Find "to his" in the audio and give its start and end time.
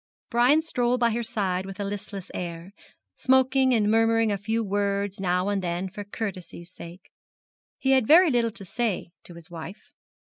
9.25-9.51